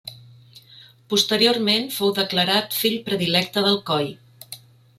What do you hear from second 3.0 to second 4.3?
predilecte d'Alcoi.